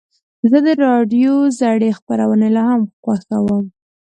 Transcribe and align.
زه 0.49 0.57
د 0.65 0.67
راډیو 0.85 1.33
زړې 1.59 1.89
خپرونې 1.99 2.49
لا 2.55 2.63
هم 2.71 2.81
خوښوم. 3.03 3.63